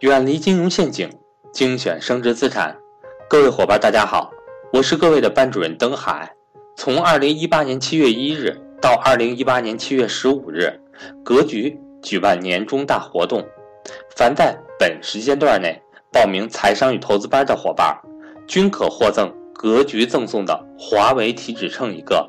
[0.00, 1.10] 远离金融陷阱，
[1.52, 2.74] 精选升值资产。
[3.28, 4.32] 各位伙伴，大家好，
[4.72, 6.34] 我是各位的班主任登海。
[6.74, 10.72] 从二零一八年七月一日到二零一八年七月十五日，
[11.22, 13.46] 格局举办年终大活动，
[14.16, 15.78] 凡在本时间段内
[16.10, 17.94] 报名财商与投资班的伙伴，
[18.46, 22.26] 均可获赠格局赠送的华为体脂秤一个。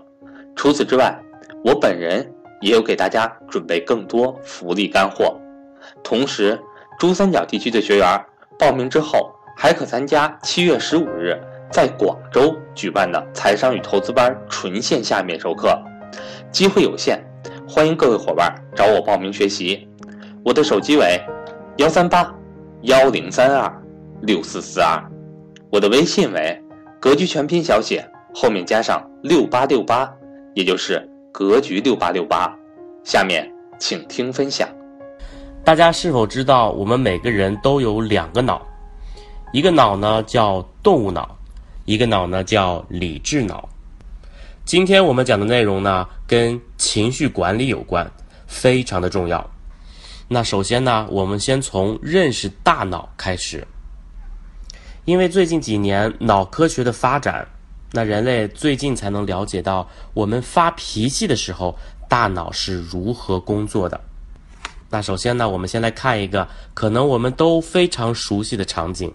[0.57, 1.17] 除此之外，
[1.63, 5.39] 我本人也有给大家准备更多福利干货。
[6.03, 6.59] 同时，
[7.01, 8.25] 珠三角地区的学员
[8.59, 11.35] 报名之后，还可参加七月十五日
[11.71, 15.75] 在广州举办的财商与投资班纯线下面授课，
[16.51, 17.19] 机会有限，
[17.67, 19.89] 欢迎各位伙伴找我报名学习。
[20.45, 21.19] 我的手机为
[21.77, 22.31] 幺三八
[22.83, 23.83] 幺零三二
[24.21, 25.03] 六四四二，
[25.71, 26.63] 我的微信为
[26.99, 30.07] 格局全拼小写后面加上六八六八，
[30.53, 32.55] 也就是格局六八六八。
[33.03, 34.69] 下面请听分享。
[35.63, 38.65] 大家是否知道，我们每个人都有两个脑，
[39.53, 41.37] 一个脑呢叫动物脑，
[41.85, 43.69] 一个脑呢叫理智脑。
[44.65, 48.11] 今天我们讲的内容呢，跟情绪管理有关，
[48.47, 49.47] 非常的重要。
[50.27, 53.65] 那首先呢，我们先从认识大脑开始，
[55.05, 57.47] 因为最近几年脑科学的发展，
[57.91, 61.77] 那人类最近才能了解到，我们发脾气的时候，
[62.09, 64.01] 大脑是如何工作的。
[64.93, 69.11] 那首先呢，我们先来看一个可能我们都非常熟悉的场景：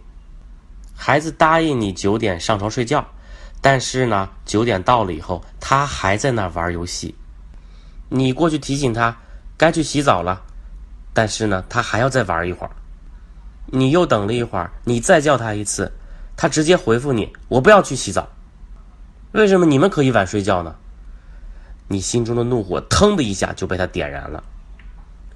[0.96, 3.06] 孩子答应你九点上床睡觉，
[3.60, 7.14] 但是呢，九点到了以后，他还在那玩游戏。
[8.08, 9.14] 你过去提醒他
[9.58, 10.40] 该去洗澡了，
[11.12, 12.70] 但是呢，他还要再玩一会儿。
[13.66, 15.92] 你又等了一会儿，你再叫他一次，
[16.38, 18.26] 他直接回复你：“我不要去洗澡。”
[19.32, 20.74] 为什么你们可以晚睡觉呢？
[21.88, 24.42] 你心中的怒火腾的一下就被他点燃了。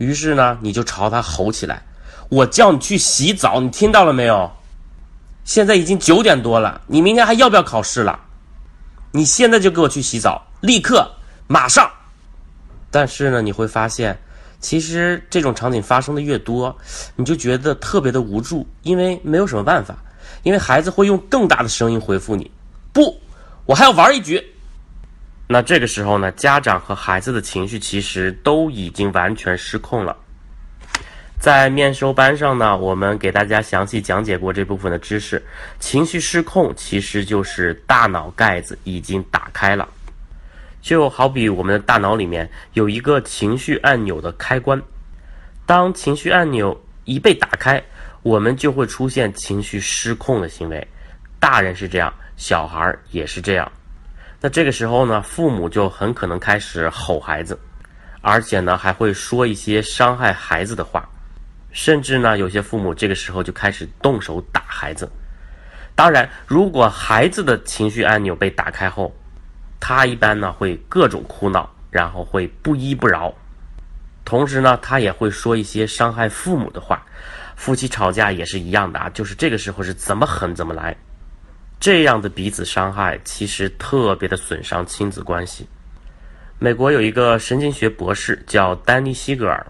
[0.01, 1.83] 于是呢，你就朝他吼起来
[2.31, 4.51] ：“我叫你去洗澡，你听到了没有？
[5.45, 8.19] 现在已经九点多了，你明天还要不要考试了？
[9.13, 11.07] 你现在就给我去洗澡，立刻，
[11.47, 11.86] 马上！”
[12.91, 14.19] 但是呢，你会发现，
[14.58, 16.74] 其实这种场景发生的越多，
[17.14, 19.95] 你就觉得特别的无助，因为没有什么办法，
[20.45, 22.51] 因为孩子会用更大的声音回复你
[22.91, 23.20] ：“不，
[23.67, 24.42] 我还要玩一局。”
[25.52, 30.16] 那这个时候呢，家长和孩子的情绪其实都已经完全失控了。
[31.40, 35.44] 在面授班上呢，我们给大家详细讲解过这部分的知识。
[35.80, 39.88] 情绪失控其实就是大脑盖子已经打开了，
[40.80, 44.80] 就好比我们的大脑里面有一个情绪按钮的开关，
[45.67, 47.82] 当情绪按钮一被打开，
[48.22, 50.86] 我们就会出现情绪失控的行为。
[51.40, 53.72] 大人是这样，小孩也是这样。
[54.40, 57.58] 那这个时候呢，父母就很可能开始吼孩子，
[58.23, 61.06] 而且呢还会说一些伤害孩子的话，
[61.73, 65.11] 甚至呢有些父母这个时候就开始动手打孩子。
[65.95, 69.14] 当然，如果孩子的情绪按钮被打开后，
[69.79, 73.34] 他一般呢会各种哭闹，然后会不依不饶，
[74.24, 77.05] 同时呢他也会说一些伤害父母的话。
[77.56, 80.96] 夫妻吵架也是一样的啊，就是这个时候是怎么狠怎么来。
[81.80, 85.67] 这样的彼此伤害，其实特别的损伤亲子关系。
[86.58, 89.67] 美国有一个神经学博士叫丹尼西格尔，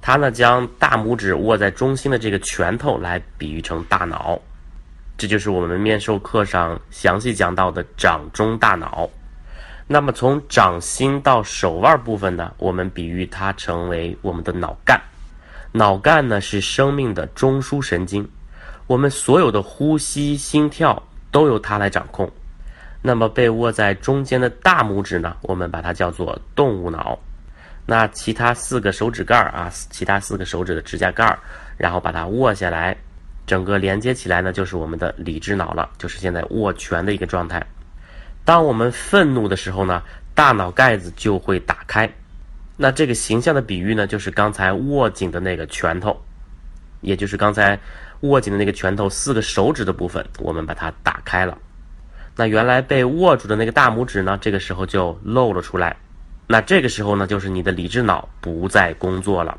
[0.00, 4.36] 他呢将大拇指握在中心的这个拳头来比喻成大脑，
[5.16, 9.08] 这就是我们面授课上详细讲到的掌中大脑。
[9.86, 15.00] 那么从掌心到手腕部分呢，我们比喻它成为我们的脑干。
[15.70, 18.28] 脑干呢是生命的中枢神经，
[18.88, 21.00] 我们所有的呼吸、心跳。
[21.30, 22.30] 都由它来掌控。
[23.00, 25.36] 那么被握在中间的大拇指呢？
[25.42, 27.16] 我们把它叫做动物脑。
[27.86, 31.38] 那其他四个手指盖儿啊，其他四个手指的指甲盖儿，
[31.76, 32.96] 然后把它握下来，
[33.46, 37.64] 整个连接起来呢，就是我们的理智脑了，就是现在握拳的一个状态。
[38.44, 40.02] 当我们愤怒的时候呢，
[40.34, 42.10] 大脑盖子就会打开。
[42.76, 46.20] 那这个形象的比喻呢，就是刚才握紧的那个拳头，
[47.00, 47.78] 也就是刚才。
[48.20, 51.56] 握紧的那个拳头，四个手指的部分，我们把它打开了。
[52.34, 55.96] 那原来被握住的那个大拇指呢，这个时候就露了出来。
[56.46, 59.58] 那这个时候呢，就是你的理智脑不再工作了，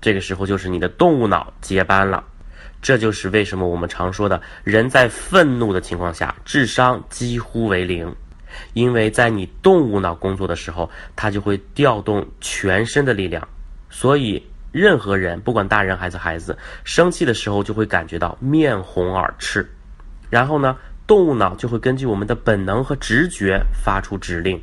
[0.00, 2.24] 这个时候就是你的动物脑接班了。
[2.82, 8.12] 这就是为什么我们常说的人在愤怒的情况下，智商几乎为零，
[8.72, 13.46] 因为在你动物脑工作的时候，它就会调动全身的力量，
[13.88, 14.49] 所以。
[14.72, 19.68] 任何人，不管大人还是孩子，生气的时候就会感觉到面红耳赤，
[20.28, 20.76] 然后呢，
[21.06, 24.60] 动物脑就会根据我们的本能和直觉发出指令，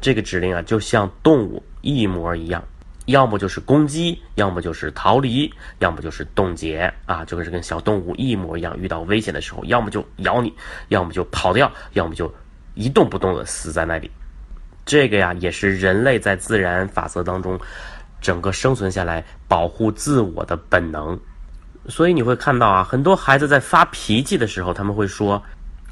[0.00, 2.62] 这个指令啊，就像动物一模一样，
[3.06, 6.92] 要么就是攻击，要么就是逃离，要么就是冻结。
[7.06, 10.52] 啊，就跟是跟小动物一模一样，遇到危险的时候，要么就咬你，
[10.88, 12.32] 要么就跑掉，要么就
[12.74, 14.10] 一动不动的死在那里。
[14.84, 17.58] 这个呀，也是人类在自然法则当中
[18.20, 21.18] 整个生存下来、保护自我的本能。
[21.88, 25.42] 所以你会看到啊，很多孩子在发脾气的时候，他们会说：“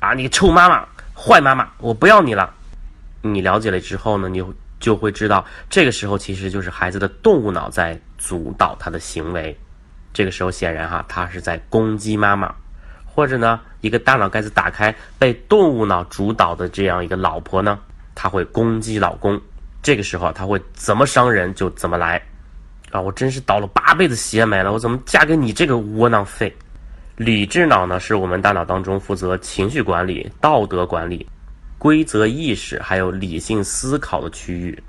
[0.00, 2.52] 啊，你臭妈妈，坏妈妈，我不要你了。”
[3.23, 4.44] 你了解了之后呢，你
[4.78, 9.58] 就会知道，这个时候其实就是孩子的动物脑在主导他的行为。
[10.12, 12.55] 这个时候显然哈，他是在攻击妈妈，
[13.05, 17.79] 或者呢，一个大脑盖子打开被动物脑主导的这样一个老婆呢，
[18.14, 19.40] 他会攻击老公。
[19.82, 22.20] 这个时候他会怎么伤人就怎么来，
[22.90, 26.55] 啊，我真是倒了八辈子血霉了，我怎么嫁给你这个窝囊废？
[27.17, 31.26] 理智脑呢，是我们大脑当中负责情绪管理、道德管理、
[31.78, 34.82] 规则意识还有理性思考的区域。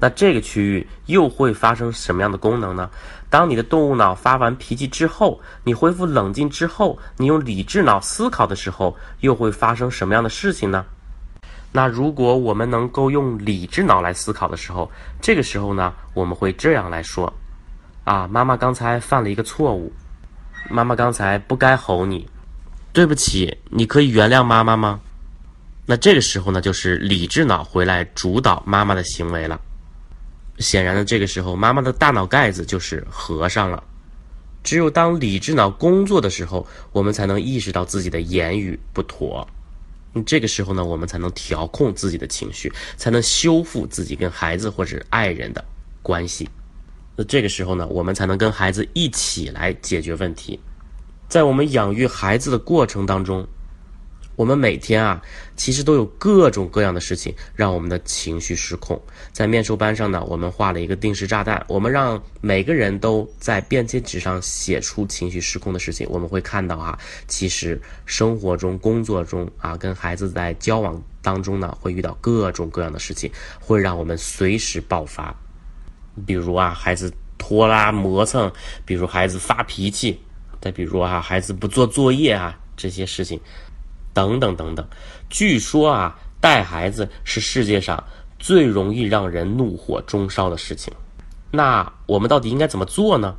[0.00, 2.88] 那这个区域又会发生什么样的功能呢？
[3.28, 10.84] 当你的动物脑发完脾气之后，你恢复冷静之后，你用理智脑思考的时候，又会发生什么样的事情呢？
[11.70, 17.32] 那如果我们能够用理智脑来思考的时候，这个时候呢，我们会这样来说：
[18.04, 19.92] 啊，妈妈刚才犯了一个错误，
[20.70, 22.26] 妈妈刚才不该吼你，
[22.92, 25.00] 对不起，你可以原谅妈妈吗？
[25.84, 29.60] 那这个时候呢，就是理智脑回来主导妈妈的行为了。
[30.58, 33.82] 显然的，这个时候妈妈的大脑盖子就是合上了。
[34.64, 39.46] 只有当理智脑工作的时候，我们才能意识到自己的言语不妥。
[40.24, 45.64] 这个时候呢，我们才能调控自己的情绪，才能修复自己跟孩子或者爱人的
[46.02, 46.48] 关系。
[47.16, 50.58] 那这个时候呢，我们才能跟孩子一起来解决问题。
[51.28, 53.46] 在我们养育孩子的过程当中。
[54.38, 55.20] 我们每天啊，
[55.56, 59.02] 其实都有各种各样的事情让我们的情绪失控。
[59.32, 66.06] 在面授班上呢，我们画了一个定时炸弹，我们让每个人都在便签纸上写出情绪失控的事情。
[66.08, 66.96] 我们会看到啊，
[67.26, 75.34] 其实生活中、工作中啊，跟孩子在交往当中呢，会遇到各种各样的事情，会让我们随时爆发。
[76.24, 78.52] 比如啊，孩子拖拉磨蹭，
[78.84, 80.20] 比如孩子发脾气，
[80.60, 83.40] 再比如啊，孩子不做作业啊，这些事情。
[84.18, 84.84] 等等等等，
[85.30, 88.02] 据说啊，带孩子是世界上
[88.36, 90.92] 最容易让人怒火中烧的事情。
[91.52, 93.36] 那我们到底应该怎么做呢？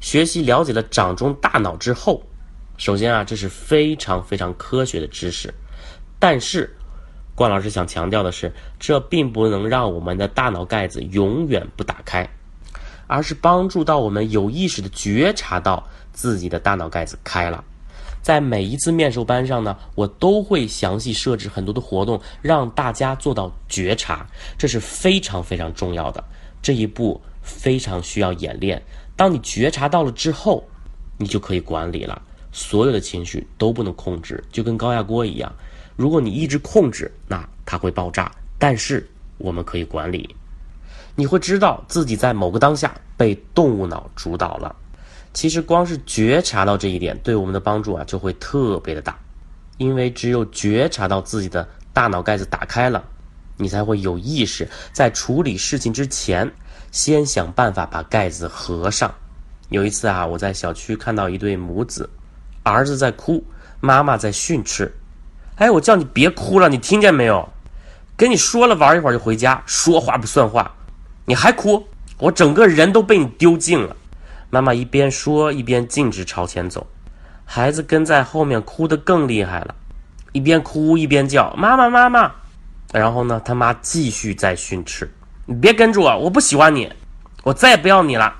[0.00, 2.22] 学习了解了掌中大脑之后，
[2.76, 5.54] 首先啊，这是非常非常科学的知识。
[6.18, 6.76] 但是，
[7.34, 12.28] 关老师想强调的是，这并不能让我们的大脑盖子永远不打开，
[13.06, 17.64] 而是帮助到我们有意识的觉察到自己的大脑盖子开了。
[18.22, 24.26] 在每一次面授班上呢，我都会详细设置很多的活动，让大家做到觉察，
[24.56, 26.22] 这是非常非常重要的。
[26.62, 28.80] 这一步非常需要演练。
[29.16, 30.64] 当你觉察到了之后，
[31.18, 32.22] 你就可以管理了。
[32.52, 35.52] 所有的情绪都不能控制，就跟高压锅一样。
[35.96, 38.30] 如果你一直控制，那它会爆炸。
[38.58, 39.08] 但是
[39.38, 40.36] 我们可以管理，
[41.16, 44.76] 你会知道自己在某个当下被动物脑主导了。
[45.32, 49.18] 其实光是觉察到这一点，对我们的帮助啊就会特别的大，
[49.78, 53.02] 因为只有觉察到自己的大脑盖子打开了，
[53.56, 56.50] 你才会有意识在处理事情之前，
[56.90, 59.12] 先想办法把盖子合上。
[59.70, 62.08] 有一次啊，我在小区看到一对母子，
[62.62, 63.42] 儿子在哭，
[63.80, 64.94] 妈妈在训斥。
[65.56, 67.48] 哎，我叫你别哭了，你听见没有？
[68.14, 70.74] 跟你说了，玩一会儿就回家，说话不算话，
[71.24, 71.86] 你还哭，
[72.18, 73.96] 我整个人都被你丢尽了。
[74.54, 76.86] 妈妈一边说一边径直朝前走，
[77.46, 79.74] 孩子跟在后面哭得更厉害了，
[80.32, 82.30] 一边哭一边叫妈妈妈妈。
[82.92, 85.10] 然后呢，他妈继续在训斥
[85.48, 86.92] ：“你别跟着我，我不喜欢你，
[87.44, 88.30] 我再也不要你了。”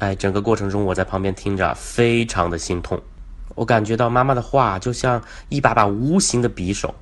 [0.00, 2.98] 哎，整个过程中我在旁边听着，非常的心痛。
[3.54, 6.94] 我感觉到妈妈的话就像一把把无形的匕首，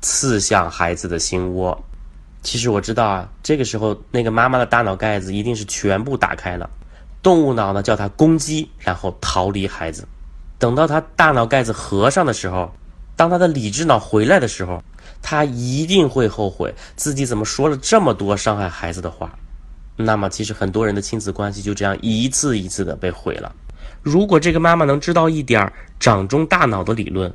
[0.00, 1.80] 刺向孩子的心窝。
[2.42, 6.68] 其实我知道啊，这个时候那个妈妈的大脑盖子一定是全部打开了。
[7.22, 10.06] 动物脑呢，叫他攻击，然后逃离孩子。
[10.58, 12.72] 等到他大脑盖子合上的时候，
[13.14, 14.82] 当他的理智脑回来的时候，
[15.20, 19.30] 他一定会后悔自己怎么说了这么多伤害孩子的话。
[19.96, 23.54] 那么，其实很多人的亲子关系就这样一次一次的被毁了。
[24.02, 27.32] 如果这个妈妈能知道一点儿掌中大脑的理论，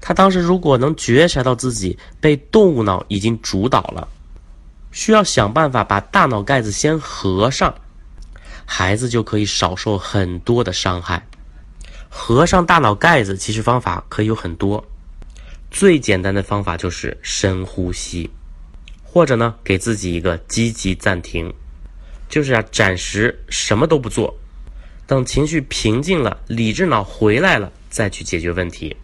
[0.00, 4.06] 她当时如果能觉察到自己被动物脑已经主导了，
[4.92, 7.74] 需要想办法把大脑盖子先合上。
[8.66, 11.26] 孩子就可以少受很多的伤害。
[12.08, 14.84] 合上大脑盖子，其实方法可以有很多。
[15.70, 18.30] 最简单的方法就是深呼吸，
[19.02, 21.52] 或者呢，给自己一个积极暂停，
[22.28, 24.34] 就是啊，暂时什么都不做，
[25.06, 28.96] 等情绪平静了，理智脑回来了，再去解决问题，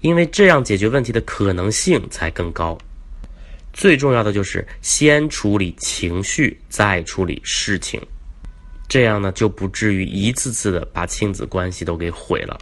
[0.00, 2.76] 因为这样解决问题的可能性才更高。
[3.72, 8.04] 最重要的就是先处理情绪，再处理事情，
[8.88, 12.58] 这样呢就不至于一次次的把亲子关系都给毁了。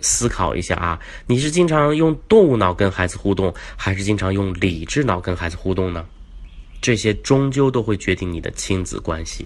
[0.00, 6.04] 思考一下啊，你是经常用动物脑跟孩子互动，还是经常用理智脑跟孩子互动呢？
[6.80, 9.44] 这些终究都会决定你的亲子关系。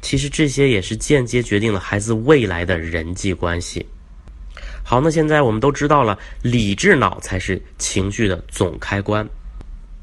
[0.00, 3.86] 其实这些也是间接决定了孩子未来的人际关系。
[4.82, 9.24] 好，那现在我们都知道了，理智脑才是情绪的总开关。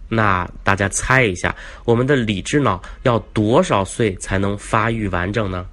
[0.10, 5.66] 那大家猜一下，我们的理智脑要多少岁才能发育完整呢？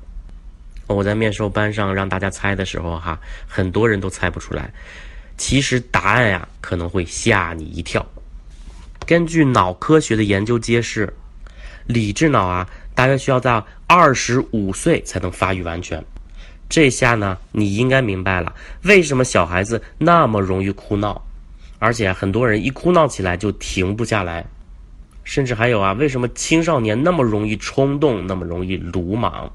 [0.87, 4.73] 我在面授班上让大家猜的时候，哈，很多人都猜不出来。
[5.37, 8.07] 其实答案呀，可能会吓你一跳。
[9.05, 11.13] 根据脑科学的研究揭示，
[11.87, 16.05] 理智脑啊，大约需要在二十五岁才能发育完全。
[16.69, 21.26] 这下呢，你应该明白了，为什么小孩子那么容易哭闹，
[21.79, 24.45] 而且很多人一哭闹起来就停不下来，
[25.25, 29.51] 甚至还有啊，为什么青少年那么容易冲动，那么容易鲁莽？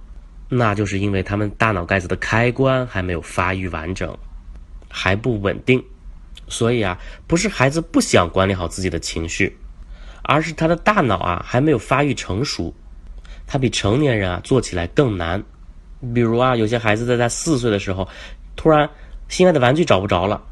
[0.49, 4.15] 那就是因为他们大脑盖子的开关还没有发育完整，
[4.89, 5.81] 还不稳定，
[6.47, 9.57] 所以啊，不是孩子不想管理好自己的情绪，
[10.23, 12.73] 而是他的大脑啊还没有发育成熟，
[13.47, 15.41] 他比成年人啊做起来更难。
[16.13, 18.05] 比如啊，有些孩子在他四岁的时候，
[18.57, 18.89] 突然
[19.29, 20.43] 心爱的玩具找不着了，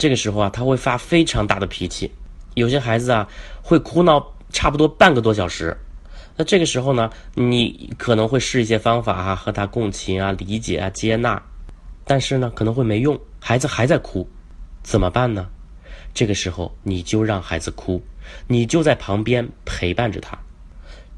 [0.00, 2.10] 这个时候啊，他会发非常大的脾气。
[2.54, 3.28] 有些孩子啊
[3.60, 5.76] 会哭闹差不多半个多小时。
[6.38, 11.42] 那这个时候呢，你可能会试一些方法哈，和他共情啊、理解啊、接纳，
[12.06, 14.26] 但是呢，可能会没用，孩子还在哭，
[14.82, 15.46] 怎么办呢？
[16.14, 18.02] 这个时候你就让孩子哭，
[18.46, 20.38] 你就在旁边陪伴着他，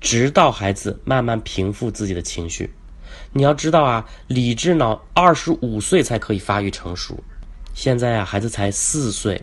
[0.01, 2.69] 直到孩子慢慢平复自己的情绪。
[3.33, 7.23] 你要知道啊，理智脑二十五岁才可以发育成熟，
[7.75, 9.43] 现在啊，孩子才四岁，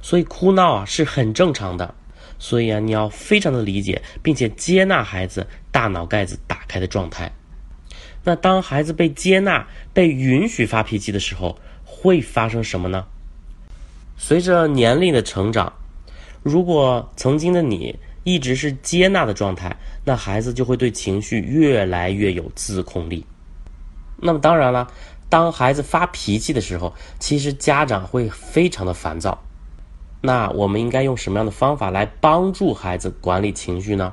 [0.00, 1.94] 所以哭闹啊是很正常的。
[2.38, 7.30] 所以啊，你要非常的理解，并且接纳孩子大脑盖子打开的状态。
[8.24, 13.04] 那当孩子被接纳、被允许发脾气的时候，会发生什么呢？
[14.16, 15.72] 随着年龄的成长，
[16.42, 23.24] 如果曾经的你一直是接纳的状态，那孩子就会对情绪越来越有自控力。
[24.16, 24.88] 那么当然了，
[25.32, 29.42] 当孩子发脾气的时候，其实家长会非常的烦躁。
[30.20, 34.12] 那我们应该用什么样的方法来帮助孩子管理情绪呢？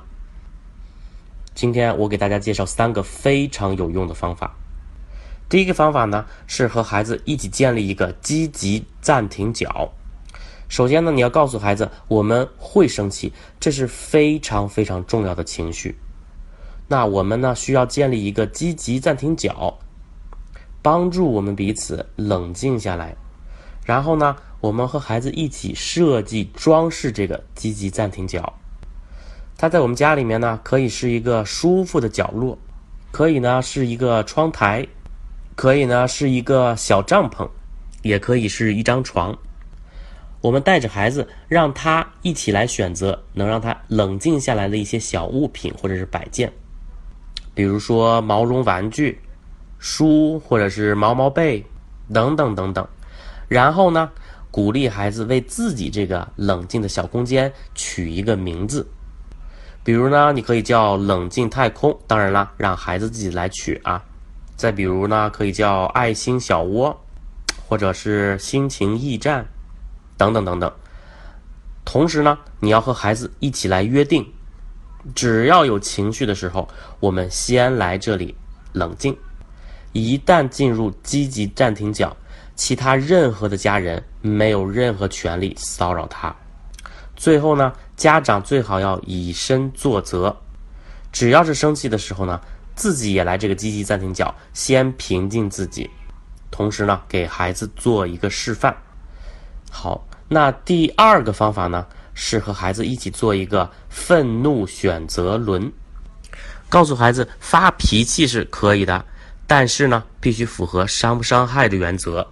[1.54, 4.56] 今天我给大家介绍三个非常有用的方法。
[5.50, 9.92] 第一个方法呢，是和孩子一起建立一个积极暂停角。
[10.70, 15.98] 首先呢，你要告诉孩子，我们会生气，这是非常非常重要的情绪。
[16.88, 19.80] 那我们呢，需要建立一个积极暂停角，
[20.90, 23.16] 帮助我们彼此冷静下来。
[23.86, 24.36] 然后呢？
[24.60, 28.52] 我们和孩子一起设计装饰这个积极暂停角，
[29.56, 32.58] 它在我们家里面呢，可以是一个舒服的角落，
[33.12, 34.86] 可以呢是一个窗台，
[35.56, 37.48] 可以呢是一个小帐篷，
[38.02, 39.38] 也可以是一张床。
[40.42, 46.52] 我们带着孩子，让他一起来选择能让他冷静下来的一些小物品或者是摆件，
[47.54, 49.22] 比如说毛绒玩具、
[49.80, 51.66] 书或者是毛毛被
[52.14, 52.88] 等等等等。
[53.48, 54.12] 然后呢？
[54.52, 58.86] 鼓励孩子为自己这个冷静的小空间取一个名字，
[59.84, 64.04] 比如呢，你可以叫“冷静太空”，当然了，让孩子自己来取啊。
[64.56, 67.00] 再比如呢，可以叫“爱心小窝”，
[67.70, 69.46] 或者是“心情驿站”，
[70.18, 70.74] 等等等等。
[71.86, 74.26] 同时呢，你要和孩子一起来约定，
[75.14, 76.68] 只要有情绪的时候，
[77.00, 78.36] 我们先来这里
[78.74, 79.16] 冷静。
[79.94, 82.16] 一旦进入积极暂停角。
[82.56, 86.36] 其他任何的家人没有任何权利骚扰他。
[87.16, 90.36] 最后呢，家长最好要以身作则，
[91.10, 92.42] 只要是生气的时候呢，
[92.76, 95.90] 自己也来这个积极暂停角，先平静自己，
[96.52, 98.76] 同时呢，给孩子做一个示范。
[99.72, 105.72] 好，那第二个方法呢，是和孩子一起做一个愤怒选择轮，
[106.68, 109.06] 告诉孩子发脾气是可以的，
[109.50, 112.26] 但是呢，必须符合伤不伤害的原则。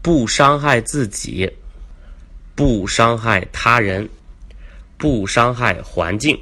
[0.00, 1.52] 不伤害自己，
[2.54, 4.08] 不伤害他人，
[4.96, 6.38] 不伤害环境。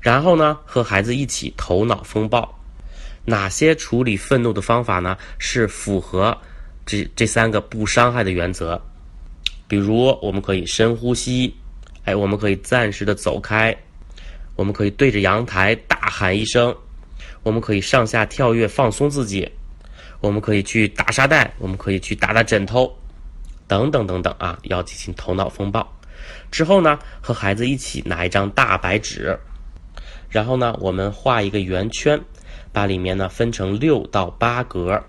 [0.00, 2.56] 然后呢，和孩子一起头脑风暴。
[3.24, 5.18] 哪些处理愤怒的方法呢？
[5.40, 6.38] 是符合
[6.86, 8.80] 这这三个不伤害的原则。
[9.66, 11.52] 比如，我们可以深呼吸，
[12.04, 13.76] 哎，我们可以暂时的走开，
[14.54, 16.72] 我们可以对着阳台大喊一声，
[17.42, 19.50] 我们可以上下跳跃放松自己，
[20.20, 22.96] 我们可以去打沙袋，我们可以去打打枕头，
[23.66, 25.86] 等等等等啊，要进行头脑风暴。
[26.50, 29.38] 之后呢，和孩子一起拿一张大白纸，
[30.28, 32.20] 然后呢，我们画一个圆圈，
[32.72, 35.02] 把里面呢分成六到八格。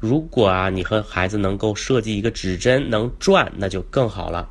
[0.00, 4.48] 如果啊，你和孩子能够设计一个指针能转，那就更好了。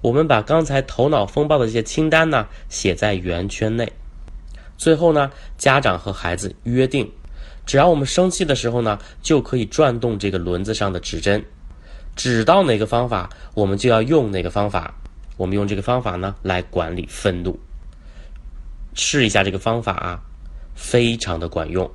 [0.00, 3.92] 我们把刚才头脑风暴的这些清单呢写在圆圈内。
[4.76, 7.10] 最后呢，家长和孩子约定，
[7.64, 11.44] 只要我们生气的时候呢，就可以转动这个轮子上的指针，
[12.16, 14.94] 指到哪个方法，我们就要用哪个方法。
[15.36, 17.58] 我们用这个方法呢来管理愤怒。
[18.94, 20.20] 试一下这个方法啊，
[20.76, 21.90] 非常的管用。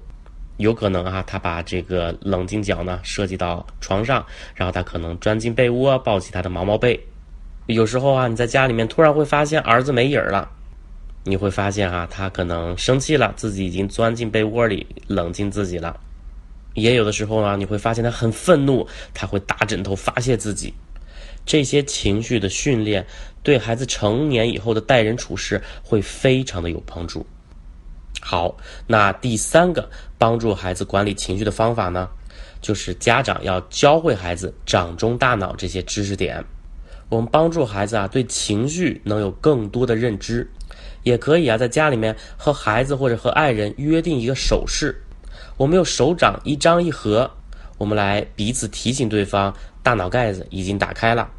[0.57, 7.01] 有可能啊，他把这个冷静角呢设计到床上，然后他可能钻进被窝，抱起他的毛毛被。
[7.67, 10.51] 有时候啊，你在家里面突然会发现儿子没影儿了，
[11.23, 15.99] 你会发现啊，他可能生气了，自己已经钻进被窝里冷静自己了。
[16.75, 20.73] 也有的时候呢，你会发现他很愤怒，他会打枕头发泄自己。
[21.45, 23.05] 这些情绪的训练
[23.41, 27.25] 对孩子成年以后的待人处事会非常的有帮助。
[28.21, 32.07] 好，那第三个帮助孩子管理情绪的方法呢，
[32.61, 36.43] 就是家长要教会孩子掌中大脑这些知识点。
[37.09, 40.47] 我们帮助孩子啊，对情绪能有更多的认知，
[41.03, 44.95] 也可以啊，在家里面和孩子或者和爱人约定一个手势，
[45.57, 47.29] 我们用手掌一张一合，
[47.77, 51.29] 我们来彼此提醒对方，大脑盖子已经打开了。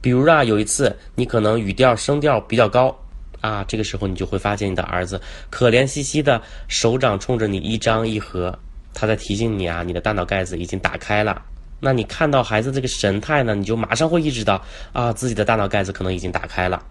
[0.00, 2.96] 比如啊，有一次你可能语调声调比较高。
[3.40, 8.58] 啊，这个时候你就会发现你的儿子可怜兮兮的手掌冲着你一张一合，
[8.94, 11.42] 他在提醒你啊，你的大脑盖子已经打开了。
[11.78, 16.82] 那你看到孩子这个神态呢，你就马上会意识到啊，自己的大脑盖子可能已经打开了。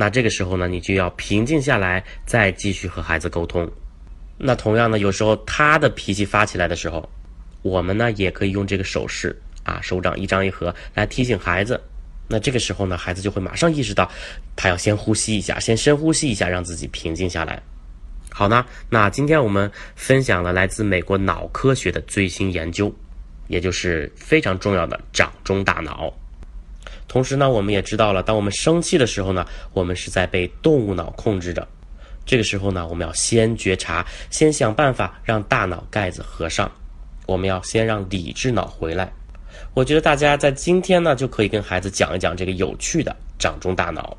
[0.00, 3.68] 那这个时候呢，你就要平静下来，再继续和孩子沟通。
[4.36, 7.10] 那同样呢，有时候他的脾气发起来的时候，
[7.62, 11.80] 我们呢也可以用这个手势啊，手掌一张一合来提醒孩子。
[12.28, 14.08] 那这个时候呢，孩子就会马上意识到，
[14.54, 17.60] 他要先呼吸一下，先深呼吸一下，让自己平静下来。
[18.30, 22.94] 好呢，那今天我们分享了来自美国脑科学的最新研究，
[23.48, 26.14] 也就是非常重要的掌中大脑。
[27.08, 31.66] 同时呢，我们也知道了，当我们生气的时候呢，我们是在被动物脑控制着。
[32.26, 36.70] 这个时候呢，我们要先觉察，先想办法让大脑盖子合上。
[37.24, 39.10] 我们要先让理智脑回来。
[39.72, 44.14] 我觉得大家在今天呢，就可以跟孩子讲一讲这个有趣的掌中大脑，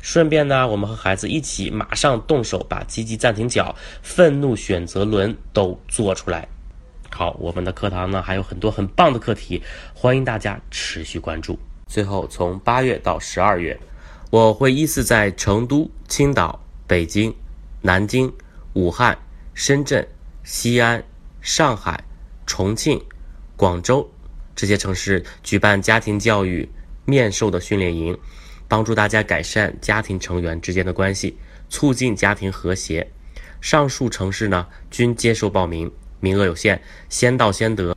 [0.00, 6.46] 顺便呢，我们和孩子一起马上动手把积极暂停角、愤怒选择轮都做出来。
[7.10, 9.62] 好，我们的课堂呢还有很多很棒的课题，
[9.94, 11.58] 欢迎大家持续关注。
[11.86, 13.78] 最后，从八月到十二月，
[14.30, 17.34] 我会依次在成都、青岛、北京、
[17.80, 18.32] 南京、
[18.72, 19.16] 武汉、
[19.54, 20.06] 深圳、
[20.42, 21.02] 西安、
[21.40, 22.02] 上海、
[22.46, 23.00] 重庆、
[23.56, 24.10] 广州。
[24.56, 26.68] 这些城市举办家庭教育
[27.04, 28.16] 面授的训练营，
[28.66, 31.36] 帮助大家改善家庭成员之间的关系，
[31.68, 33.08] 促进家庭和谐。
[33.60, 37.93] 上述城市呢均接受报名，名额有限，先到先得。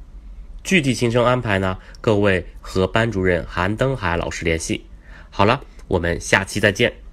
[0.68, 4.86] 具体行程安排呢，各位和班主任韩登海老师联系。
[5.30, 7.07] 好了，我们下期再见。